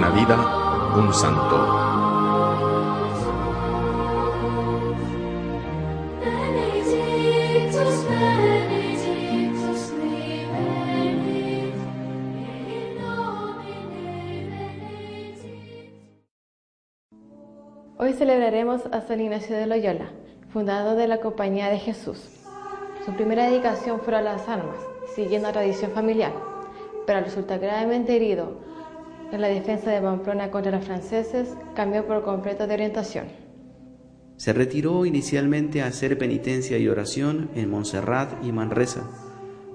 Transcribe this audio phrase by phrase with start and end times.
[0.00, 1.56] vida, un santo.
[17.98, 20.06] Hoy celebraremos a San Ignacio de Loyola,
[20.50, 22.30] fundador de la Compañía de Jesús.
[23.04, 24.76] Su primera dedicación fue a las armas,
[25.14, 26.32] siguiendo la tradición familiar,
[27.06, 28.71] pero al resultar gravemente herido
[29.32, 33.26] en la defensa de Pamplona contra los franceses, cambió por completo de orientación.
[34.36, 39.08] Se retiró inicialmente a hacer penitencia y oración en Montserrat y Manresa,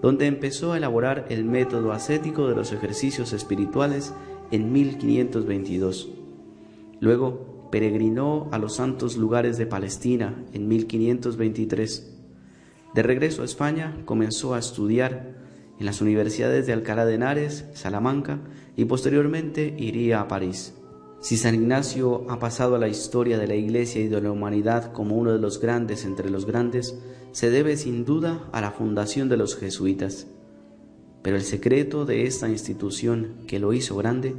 [0.02, 4.13] donde empezó a elaborar el método ascético de los ejercicios espirituales
[4.52, 6.09] en 1522.
[6.99, 12.13] Luego peregrinó a los santos lugares de Palestina en 1523.
[12.94, 15.47] De regreso a España comenzó a estudiar
[15.80, 18.39] en las universidades de Alcalá de Henares, Salamanca
[18.75, 20.73] y posteriormente iría a París.
[21.19, 24.92] Si San Ignacio ha pasado a la historia de la Iglesia y de la humanidad
[24.92, 26.97] como uno de los grandes entre los grandes,
[27.31, 30.28] se debe sin duda a la fundación de los jesuitas.
[31.23, 34.36] Pero el secreto de esta institución que lo hizo grande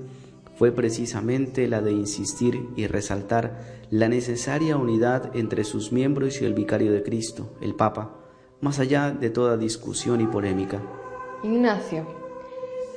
[0.56, 6.54] fue precisamente la de insistir y resaltar la necesaria unidad entre sus miembros y el
[6.54, 8.16] vicario de Cristo, el Papa,
[8.60, 10.82] más allá de toda discusión y polémica.
[11.44, 12.04] Ignacio,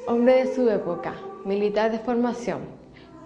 [0.08, 1.14] hombre de su época,
[1.45, 2.61] militar de formación,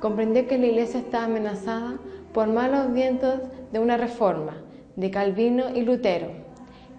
[0.01, 1.95] comprendió que la iglesia estaba amenazada
[2.33, 3.39] por malos vientos
[3.71, 4.57] de una reforma
[4.97, 6.27] de Calvino y Lutero,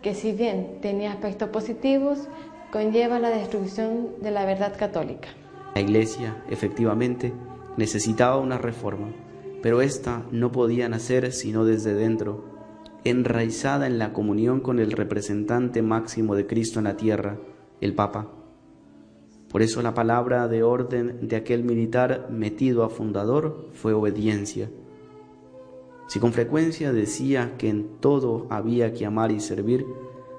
[0.00, 2.27] que si bien tenía aspectos positivos,
[2.73, 5.28] conlleva la destrucción de la verdad católica.
[5.75, 7.34] La Iglesia, efectivamente,
[7.77, 9.08] necesitaba una reforma,
[9.61, 12.45] pero ésta no podía nacer sino desde dentro,
[13.05, 17.36] enraizada en la comunión con el representante máximo de Cristo en la tierra,
[17.81, 18.29] el Papa.
[19.51, 24.70] Por eso la palabra de orden de aquel militar metido a fundador fue obediencia.
[26.09, 29.87] Si con frecuencia decía que en todo había que amar y servir,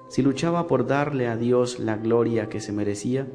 [0.09, 3.27] si luchaba por darle a Dios la gloria que se merecía,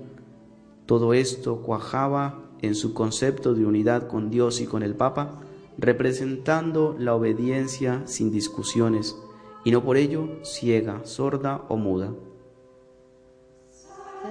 [0.86, 5.40] todo esto cuajaba en su concepto de unidad con Dios y con el Papa,
[5.78, 9.16] representando la obediencia sin discusiones,
[9.64, 12.12] y no por ello ciega, sorda o muda.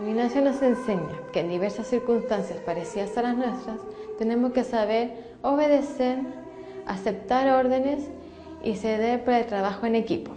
[0.07, 3.79] Ignacio nos enseña que en diversas circunstancias parecidas a las nuestras,
[4.17, 5.13] tenemos que saber
[5.44, 6.17] obedecer,
[6.88, 8.09] aceptar órdenes
[8.63, 10.31] y ceder por el trabajo en equipo.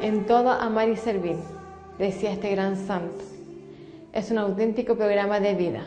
[0.00, 1.36] En todo amar y servir,
[1.98, 3.24] decía este gran santo.
[4.12, 5.80] Es un auténtico programa de vida.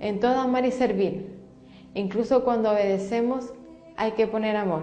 [0.00, 1.26] En todo amar y servir,
[1.94, 3.52] incluso cuando obedecemos,
[3.96, 4.82] hay que poner amor.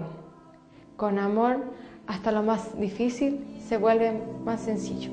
[0.96, 1.62] Con amor,
[2.06, 4.12] hasta lo más difícil se vuelve
[4.44, 5.10] más sencillo.